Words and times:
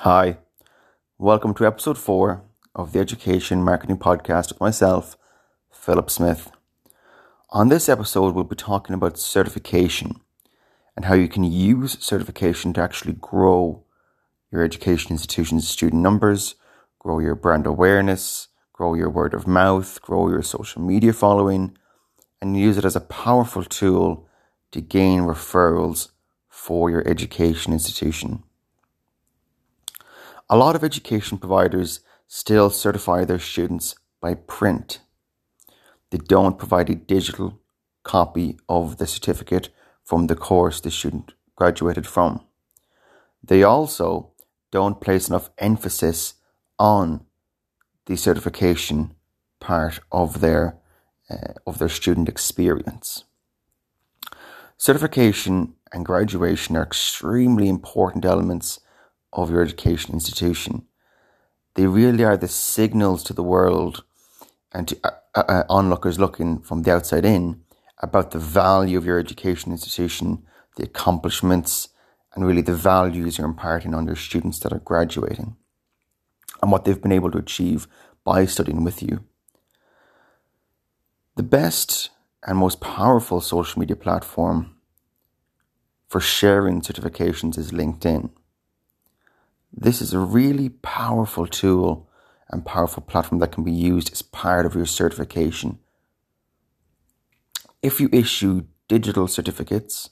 Hi, 0.00 0.36
welcome 1.16 1.54
to 1.54 1.66
episode 1.66 1.96
four 1.96 2.44
of 2.74 2.92
the 2.92 2.98
Education 2.98 3.64
Marketing 3.64 3.96
Podcast 3.96 4.50
with 4.50 4.60
myself, 4.60 5.16
Philip 5.72 6.10
Smith. 6.10 6.50
On 7.48 7.70
this 7.70 7.88
episode, 7.88 8.34
we'll 8.34 8.44
be 8.44 8.54
talking 8.54 8.92
about 8.92 9.18
certification 9.18 10.20
and 10.94 11.06
how 11.06 11.14
you 11.14 11.28
can 11.28 11.44
use 11.44 11.96
certification 11.98 12.74
to 12.74 12.82
actually 12.82 13.14
grow 13.14 13.84
your 14.52 14.62
education 14.62 15.12
institution's 15.12 15.66
student 15.66 16.02
numbers, 16.02 16.56
grow 16.98 17.18
your 17.18 17.34
brand 17.34 17.66
awareness, 17.66 18.48
grow 18.74 18.92
your 18.92 19.08
word 19.08 19.32
of 19.32 19.46
mouth, 19.46 20.02
grow 20.02 20.28
your 20.28 20.42
social 20.42 20.82
media 20.82 21.14
following, 21.14 21.74
and 22.42 22.60
use 22.60 22.76
it 22.76 22.84
as 22.84 22.96
a 22.96 23.00
powerful 23.00 23.64
tool 23.64 24.28
to 24.72 24.82
gain 24.82 25.22
referrals 25.22 26.10
for 26.50 26.90
your 26.90 27.08
education 27.08 27.72
institution. 27.72 28.42
A 30.48 30.56
lot 30.56 30.76
of 30.76 30.84
education 30.84 31.38
providers 31.38 32.00
still 32.28 32.70
certify 32.70 33.24
their 33.24 33.40
students 33.40 33.96
by 34.20 34.34
print. 34.34 35.00
They 36.10 36.18
don't 36.18 36.58
provide 36.58 36.88
a 36.88 36.94
digital 36.94 37.60
copy 38.04 38.56
of 38.68 38.98
the 38.98 39.08
certificate 39.08 39.70
from 40.04 40.28
the 40.28 40.36
course 40.36 40.80
the 40.80 40.92
student 40.92 41.32
graduated 41.56 42.06
from. 42.06 42.44
They 43.42 43.64
also 43.64 44.30
don't 44.70 45.00
place 45.00 45.28
enough 45.28 45.50
emphasis 45.58 46.34
on 46.78 47.24
the 48.06 48.16
certification 48.16 49.16
part 49.58 49.98
of 50.12 50.40
their 50.40 50.78
uh, 51.28 51.54
of 51.66 51.78
their 51.78 51.88
student 51.88 52.28
experience. 52.28 53.24
Certification 54.76 55.74
and 55.92 56.06
graduation 56.06 56.76
are 56.76 56.84
extremely 56.84 57.68
important 57.68 58.24
elements 58.24 58.78
of 59.36 59.50
your 59.50 59.62
education 59.62 60.14
institution. 60.14 60.86
They 61.74 61.86
really 61.86 62.24
are 62.24 62.36
the 62.36 62.48
signals 62.48 63.22
to 63.24 63.34
the 63.34 63.42
world 63.42 64.02
and 64.72 64.88
to 64.88 64.98
uh, 65.04 65.10
uh, 65.34 65.44
uh, 65.48 65.62
onlookers 65.68 66.18
looking 66.18 66.60
from 66.60 66.82
the 66.82 66.92
outside 66.92 67.24
in 67.24 67.62
about 67.98 68.30
the 68.30 68.38
value 68.38 68.98
of 68.98 69.04
your 69.04 69.18
education 69.18 69.72
institution, 69.72 70.42
the 70.76 70.84
accomplishments, 70.84 71.90
and 72.34 72.46
really 72.46 72.62
the 72.62 72.74
values 72.74 73.38
you're 73.38 73.46
imparting 73.46 73.94
on 73.94 74.06
your 74.06 74.16
students 74.16 74.58
that 74.60 74.72
are 74.72 74.80
graduating 74.80 75.56
and 76.62 76.72
what 76.72 76.84
they've 76.84 77.00
been 77.02 77.12
able 77.12 77.30
to 77.30 77.38
achieve 77.38 77.86
by 78.24 78.46
studying 78.46 78.84
with 78.84 79.02
you. 79.02 79.24
The 81.36 81.42
best 81.42 82.10
and 82.46 82.58
most 82.58 82.80
powerful 82.80 83.40
social 83.40 83.80
media 83.80 83.96
platform 83.96 84.76
for 86.08 86.20
sharing 86.20 86.80
certifications 86.80 87.58
is 87.58 87.72
LinkedIn. 87.72 88.30
This 89.76 90.00
is 90.00 90.14
a 90.14 90.18
really 90.18 90.70
powerful 90.70 91.46
tool 91.46 92.08
and 92.48 92.64
powerful 92.64 93.02
platform 93.02 93.40
that 93.40 93.52
can 93.52 93.62
be 93.62 93.72
used 93.72 94.10
as 94.10 94.22
part 94.22 94.64
of 94.64 94.74
your 94.74 94.86
certification. 94.86 95.78
If 97.82 98.00
you 98.00 98.08
issue 98.10 98.64
digital 98.88 99.28
certificates 99.28 100.08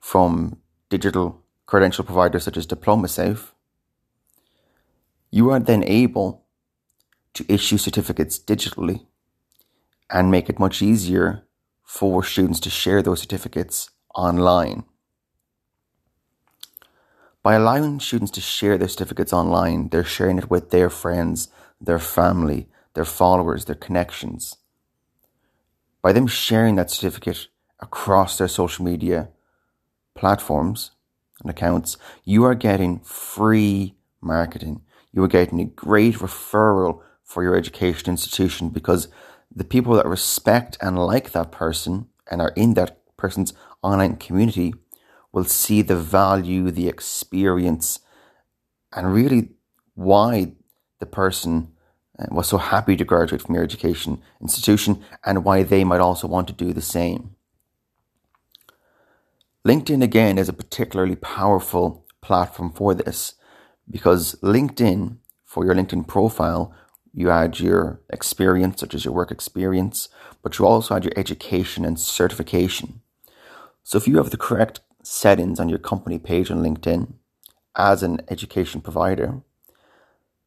from 0.00 0.58
digital 0.88 1.44
credential 1.66 2.04
providers 2.04 2.42
such 2.42 2.56
as 2.56 2.66
DiplomaSafe, 2.66 3.52
you 5.30 5.50
are 5.50 5.60
then 5.60 5.84
able 5.84 6.44
to 7.34 7.44
issue 7.48 7.78
certificates 7.78 8.36
digitally 8.36 9.06
and 10.10 10.28
make 10.28 10.48
it 10.48 10.58
much 10.58 10.82
easier 10.82 11.46
for 11.84 12.24
students 12.24 12.58
to 12.60 12.70
share 12.70 13.00
those 13.00 13.20
certificates 13.20 13.90
online. 14.12 14.82
By 17.42 17.54
allowing 17.54 18.00
students 18.00 18.32
to 18.32 18.42
share 18.42 18.76
their 18.76 18.88
certificates 18.88 19.32
online, 19.32 19.88
they're 19.88 20.04
sharing 20.04 20.36
it 20.36 20.50
with 20.50 20.70
their 20.70 20.90
friends, 20.90 21.48
their 21.80 21.98
family, 21.98 22.68
their 22.92 23.06
followers, 23.06 23.64
their 23.64 23.76
connections. 23.76 24.58
By 26.02 26.12
them 26.12 26.26
sharing 26.26 26.74
that 26.76 26.90
certificate 26.90 27.48
across 27.80 28.36
their 28.36 28.48
social 28.48 28.84
media 28.84 29.30
platforms 30.14 30.90
and 31.40 31.50
accounts, 31.50 31.96
you 32.24 32.44
are 32.44 32.54
getting 32.54 33.00
free 33.00 33.94
marketing. 34.20 34.82
You 35.10 35.24
are 35.24 35.28
getting 35.28 35.60
a 35.60 35.64
great 35.64 36.16
referral 36.16 37.00
for 37.24 37.42
your 37.42 37.56
education 37.56 38.10
institution 38.10 38.68
because 38.68 39.08
the 39.54 39.64
people 39.64 39.94
that 39.94 40.06
respect 40.06 40.76
and 40.82 40.98
like 40.98 41.32
that 41.32 41.50
person 41.50 42.08
and 42.30 42.42
are 42.42 42.52
in 42.54 42.74
that 42.74 42.98
person's 43.16 43.54
online 43.82 44.16
community 44.16 44.74
will 45.32 45.44
see 45.44 45.82
the 45.82 45.96
value, 45.96 46.70
the 46.70 46.88
experience, 46.88 48.00
and 48.92 49.14
really 49.14 49.50
why 49.94 50.52
the 50.98 51.06
person 51.06 51.72
uh, 52.18 52.26
was 52.30 52.48
so 52.48 52.58
happy 52.58 52.96
to 52.96 53.04
graduate 53.04 53.42
from 53.42 53.54
your 53.54 53.64
education 53.64 54.20
institution 54.40 55.02
and 55.24 55.44
why 55.44 55.62
they 55.62 55.84
might 55.84 56.00
also 56.00 56.26
want 56.26 56.46
to 56.48 56.52
do 56.52 56.72
the 56.72 56.82
same. 56.82 57.36
LinkedIn, 59.66 60.02
again, 60.02 60.38
is 60.38 60.48
a 60.48 60.54
particularly 60.54 61.16
powerful 61.16 62.06
platform 62.22 62.72
for 62.72 62.94
this 62.94 63.34
because 63.88 64.34
LinkedIn, 64.42 65.18
for 65.44 65.64
your 65.64 65.74
LinkedIn 65.74 66.06
profile, 66.06 66.74
you 67.12 67.30
add 67.30 67.58
your 67.58 68.00
experience, 68.10 68.80
such 68.80 68.94
as 68.94 69.04
your 69.04 69.12
work 69.12 69.30
experience, 69.30 70.08
but 70.42 70.58
you 70.58 70.66
also 70.66 70.94
add 70.94 71.04
your 71.04 71.12
education 71.16 71.84
and 71.84 71.98
certification. 71.98 73.00
So 73.82 73.98
if 73.98 74.06
you 74.06 74.16
have 74.18 74.30
the 74.30 74.36
correct 74.36 74.80
settings 75.02 75.58
on 75.58 75.68
your 75.68 75.78
company 75.78 76.18
page 76.18 76.50
on 76.50 76.62
LinkedIn 76.62 77.14
as 77.76 78.02
an 78.02 78.20
education 78.28 78.80
provider, 78.80 79.42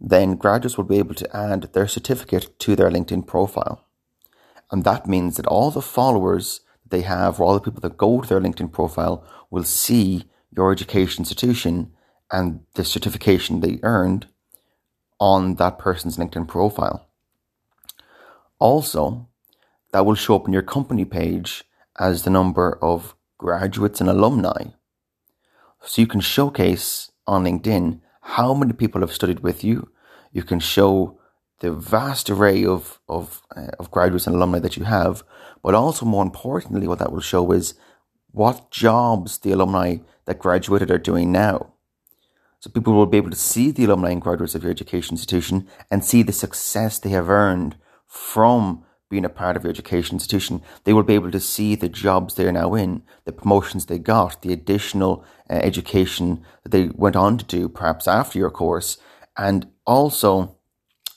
then 0.00 0.36
graduates 0.36 0.76
will 0.76 0.84
be 0.84 0.98
able 0.98 1.14
to 1.14 1.36
add 1.36 1.72
their 1.72 1.88
certificate 1.88 2.58
to 2.60 2.76
their 2.76 2.90
LinkedIn 2.90 3.26
profile. 3.26 3.84
And 4.70 4.84
that 4.84 5.06
means 5.06 5.36
that 5.36 5.46
all 5.46 5.70
the 5.70 5.82
followers 5.82 6.60
they 6.88 7.02
have, 7.02 7.40
or 7.40 7.46
all 7.46 7.54
the 7.54 7.60
people 7.60 7.80
that 7.80 7.96
go 7.96 8.20
to 8.20 8.28
their 8.28 8.40
LinkedIn 8.40 8.72
profile, 8.72 9.26
will 9.50 9.64
see 9.64 10.24
your 10.54 10.70
education 10.70 11.22
institution 11.22 11.92
and 12.30 12.60
the 12.74 12.84
certification 12.84 13.60
they 13.60 13.80
earned 13.82 14.26
on 15.18 15.54
that 15.56 15.78
person's 15.78 16.16
LinkedIn 16.16 16.46
profile. 16.46 17.08
Also, 18.58 19.28
that 19.92 20.06
will 20.06 20.14
show 20.14 20.36
up 20.36 20.46
in 20.46 20.52
your 20.52 20.62
company 20.62 21.04
page 21.04 21.64
as 21.98 22.22
the 22.22 22.30
number 22.30 22.78
of 22.82 23.15
graduates 23.38 24.00
and 24.00 24.08
alumni. 24.10 24.64
So 25.82 26.00
you 26.02 26.06
can 26.06 26.20
showcase 26.20 27.10
on 27.26 27.44
LinkedIn 27.44 28.00
how 28.20 28.54
many 28.54 28.72
people 28.72 29.00
have 29.00 29.12
studied 29.12 29.40
with 29.40 29.62
you. 29.62 29.90
You 30.32 30.42
can 30.42 30.60
show 30.60 31.18
the 31.60 31.72
vast 31.72 32.28
array 32.28 32.64
of, 32.64 33.00
of, 33.08 33.42
uh, 33.56 33.68
of 33.78 33.90
graduates 33.90 34.26
and 34.26 34.36
alumni 34.36 34.58
that 34.58 34.76
you 34.76 34.84
have. 34.84 35.22
But 35.62 35.74
also, 35.74 36.04
more 36.04 36.22
importantly, 36.22 36.86
what 36.86 36.98
that 36.98 37.12
will 37.12 37.20
show 37.20 37.50
is 37.52 37.74
what 38.32 38.70
jobs 38.70 39.38
the 39.38 39.52
alumni 39.52 39.98
that 40.26 40.38
graduated 40.38 40.90
are 40.90 40.98
doing 40.98 41.32
now. 41.32 41.72
So 42.60 42.70
people 42.70 42.94
will 42.94 43.06
be 43.06 43.16
able 43.16 43.30
to 43.30 43.36
see 43.36 43.70
the 43.70 43.84
alumni 43.84 44.10
and 44.10 44.20
graduates 44.20 44.54
of 44.54 44.62
your 44.62 44.72
education 44.72 45.14
institution 45.14 45.68
and 45.90 46.04
see 46.04 46.22
the 46.22 46.32
success 46.32 46.98
they 46.98 47.10
have 47.10 47.30
earned 47.30 47.76
from 48.06 48.84
being 49.08 49.24
a 49.24 49.28
part 49.28 49.56
of 49.56 49.62
your 49.62 49.70
education 49.70 50.16
institution, 50.16 50.62
they 50.84 50.92
will 50.92 51.02
be 51.02 51.14
able 51.14 51.30
to 51.30 51.40
see 51.40 51.74
the 51.74 51.88
jobs 51.88 52.34
they're 52.34 52.52
now 52.52 52.74
in, 52.74 53.02
the 53.24 53.32
promotions 53.32 53.86
they 53.86 53.98
got, 53.98 54.42
the 54.42 54.52
additional 54.52 55.24
uh, 55.48 55.54
education 55.54 56.44
that 56.62 56.70
they 56.70 56.88
went 56.94 57.16
on 57.16 57.38
to 57.38 57.44
do 57.44 57.68
perhaps 57.68 58.08
after 58.08 58.38
your 58.38 58.50
course, 58.50 58.98
and 59.36 59.68
also 59.86 60.56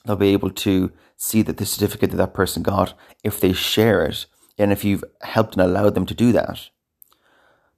they'll 0.06 0.16
be 0.16 0.34
able 0.34 0.52
to 0.52 0.92
see 1.18 1.42
that 1.42 1.58
the 1.58 1.66
certificate 1.66 2.12
that 2.12 2.18
that 2.18 2.34
person 2.34 2.64
got 2.64 2.94
if 3.24 3.40
they 3.40 3.54
share 3.54 4.06
it 4.06 4.26
and 4.58 4.72
if 4.72 4.84
you've 4.84 5.04
helped 5.22 5.56
and 5.56 5.62
allowed 5.62 5.96
them 5.96 6.06
to 6.06 6.14
do 6.14 6.32
that. 6.32 6.70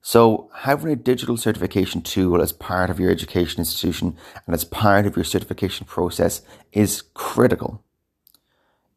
So 0.04 0.50
having 0.52 0.90
a 0.90 0.96
digital 0.96 1.36
certification 1.36 2.02
tool 2.02 2.42
as 2.42 2.52
part 2.52 2.90
of 2.90 2.98
your 2.98 3.10
education 3.10 3.60
institution 3.60 4.16
and 4.46 4.54
as 4.54 4.64
part 4.64 5.06
of 5.06 5.16
your 5.16 5.24
certification 5.24 5.86
process 5.86 6.42
is 6.72 7.02
critical. 7.14 7.84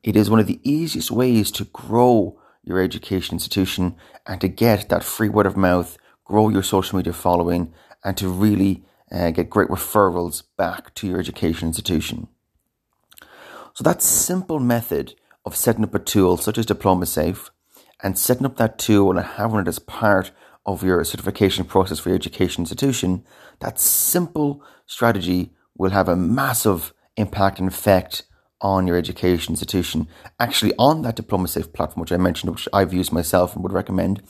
It 0.05 0.15
is 0.15 0.29
one 0.29 0.39
of 0.39 0.45
the 0.45 0.59
easiest 0.61 1.09
ways 1.09 1.49
to 1.53 1.65
grow 1.65 2.39
your 2.63 2.79
education 2.79 3.33
institution 3.33 3.95
and 4.27 4.39
to 4.39 4.47
get 4.47 4.87
that 4.89 5.03
free 5.03 5.29
word 5.29 5.47
of 5.47 5.57
mouth, 5.57 5.97
grow 6.23 6.49
your 6.49 6.61
social 6.61 6.97
media 6.97 7.11
following, 7.11 7.73
and 8.03 8.15
to 8.17 8.29
really 8.29 8.85
uh, 9.11 9.31
get 9.31 9.49
great 9.49 9.69
referrals 9.69 10.43
back 10.57 10.93
to 10.93 11.07
your 11.07 11.19
education 11.19 11.69
institution. 11.69 12.27
So 13.73 13.83
that 13.83 14.03
simple 14.03 14.59
method 14.59 15.15
of 15.43 15.55
setting 15.55 15.83
up 15.83 15.95
a 15.95 15.99
tool 15.99 16.37
such 16.37 16.59
as 16.59 16.67
DiplomaSafe 16.67 17.49
and 18.03 18.15
setting 18.15 18.45
up 18.45 18.57
that 18.57 18.77
tool 18.77 19.09
and 19.09 19.25
having 19.25 19.59
it 19.59 19.67
as 19.67 19.79
part 19.79 20.29
of 20.67 20.83
your 20.83 21.03
certification 21.03 21.65
process 21.65 21.97
for 21.97 22.09
your 22.09 22.15
education 22.15 22.61
institution, 22.61 23.23
that 23.59 23.79
simple 23.79 24.63
strategy 24.85 25.51
will 25.75 25.89
have 25.89 26.07
a 26.07 26.15
massive 26.15 26.93
impact 27.17 27.57
and 27.57 27.67
effect 27.67 28.21
on 28.65 28.87
your 28.87 28.97
education 28.97 29.51
institution. 29.51 30.07
Actually, 30.39 30.73
on 30.79 31.03
that 31.03 31.15
DiplomaSafe 31.15 31.71
platform, 31.71 32.01
which 32.01 32.11
I 32.11 32.17
mentioned, 32.17 32.51
which 32.51 32.67
I've 32.73 32.95
used 32.95 33.11
myself 33.11 33.53
and 33.53 33.61
would 33.61 33.71
recommend, 33.71 34.23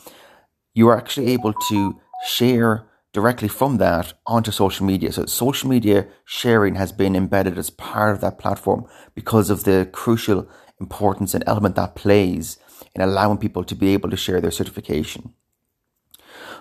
you 0.74 0.90
are 0.90 0.98
actually 0.98 1.28
able 1.32 1.54
to 1.70 2.02
share 2.28 2.86
directly 3.14 3.48
from 3.48 3.78
that 3.78 4.12
onto 4.28 4.52
social 4.52 4.86
media. 4.86 5.14
So 5.14 5.26
social 5.26 5.70
media 5.70 6.08
sharing 6.26 6.76
has 6.76 6.92
been 6.92 7.16
embedded 7.16 7.58
as 7.58 7.70
part 7.70 8.14
of 8.14 8.20
that 8.20 8.38
platform 8.38 8.86
because 9.16 9.50
of 9.50 9.64
the 9.64 9.90
crucial 9.94 10.50
importance 10.81 11.34
and 11.34 11.44
element 11.48 11.76
that 11.78 11.96
plays 11.96 12.60
in 12.94 13.02
allowing 13.02 13.38
people 13.38 13.64
to 13.64 13.74
be 13.74 13.94
able 13.94 14.10
to 14.10 14.18
share 14.18 14.42
their 14.42 14.52
certification. 14.52 15.34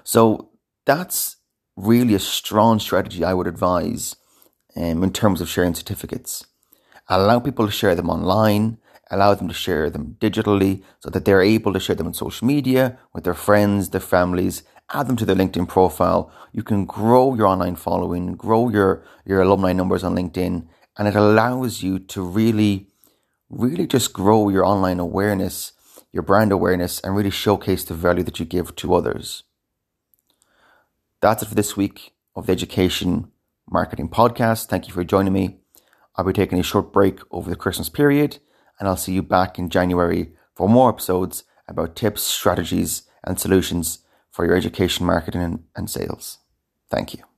So 0.05 0.51
that's 0.87 1.39
really 1.77 2.15
a 2.15 2.21
strong 2.21 2.79
strategy 2.79 3.25
I 3.25 3.35
would 3.35 3.49
advise 3.49 4.15
um, 4.77 5.03
in 5.03 5.13
terms 5.13 5.41
of 5.41 5.49
sharing 5.49 5.75
certificates. 5.75 6.47
Allow 7.09 7.41
people 7.41 7.67
to 7.67 7.73
share 7.73 7.95
them 7.95 8.09
online, 8.09 8.79
allow 9.11 9.35
them 9.35 9.49
to 9.49 9.55
share 9.55 9.91
them 9.91 10.17
digitally 10.21 10.83
so 11.01 11.11
that 11.11 11.25
they're 11.25 11.43
able 11.43 11.73
to 11.73 11.81
share 11.81 11.97
them 11.97 12.07
on 12.07 12.15
social 12.15 12.47
media 12.47 12.99
with 13.13 13.25
their 13.25 13.35
friends, 13.35 13.91
their 13.91 14.01
families, 14.01 14.63
add 14.93 15.07
them 15.07 15.17
to 15.17 15.25
their 15.25 15.37
LinkedIn 15.37 15.69
profile. 15.69 16.33
You 16.53 16.63
can 16.63 16.87
grow 16.87 17.35
your 17.35 17.47
online 17.47 17.77
following, 17.77 18.35
grow 18.35 18.69
your, 18.69 19.05
your 19.25 19.43
alumni 19.43 19.73
numbers 19.73 20.05
on 20.05 20.15
LinkedIn, 20.15 20.67
and 20.97 21.09
it 21.09 21.15
allows 21.15 21.83
you 21.83 21.99
to 21.99 22.23
really, 22.23 22.89
really 23.51 23.87
just 23.87 24.13
grow 24.13 24.49
your 24.49 24.65
online 24.65 25.01
awareness, 25.01 25.73
your 26.13 26.23
brand 26.23 26.53
awareness, 26.53 27.01
and 27.01 27.17
really 27.17 27.31
showcase 27.31 27.85
the 27.85 27.95
value 27.95 28.23
that 28.23 28.39
you 28.39 28.47
give 28.47 28.75
to 28.77 28.95
others. 28.95 29.43
That's 31.21 31.43
it 31.43 31.47
for 31.47 31.55
this 31.55 31.77
week 31.77 32.15
of 32.37 32.47
the 32.47 32.53
Education 32.53 33.31
Marketing 33.69 34.09
Podcast. 34.09 34.67
Thank 34.67 34.89
you 34.89 34.95
for 34.95 35.05
joining 35.05 35.33
me. 35.33 35.64
I'll 36.17 36.25
be 36.25 36.33
taking 36.33 36.59
a 36.59 36.63
short 36.63 36.93
break 36.93 37.21
over 37.31 37.51
the 37.51 37.57
Christmas 37.57 37.89
period, 37.89 38.39
and 38.79 38.89
I'll 38.89 38.97
see 38.97 39.13
you 39.13 39.23
back 39.23 39.59
in 39.59 39.69
January 39.69 40.33
for 40.55 40.69
more 40.69 40.89
episodes 40.89 41.45
about 41.69 41.97
tips, 41.97 42.23
strategies, 42.23 43.03
and 43.25 43.41
solutions 43.41 44.01
for 44.31 44.45
your 44.45 44.57
education 44.57 45.07
marketing 45.07 45.65
and, 45.75 45.91
sales. 45.91 46.39
Thank 46.91 47.15
you. 47.15 47.34